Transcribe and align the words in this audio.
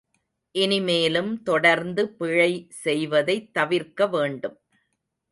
இனிமேலும் 0.55 1.43
தொடர்ந்து 1.43 2.09
பிழை 2.11 2.49
செய்வதைத் 2.83 3.53
தவிர்க்க 3.53 4.07
வேண்டும். 4.07 4.57